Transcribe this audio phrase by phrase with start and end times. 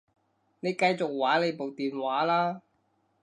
[0.61, 2.63] 你繼續玩你部電話啦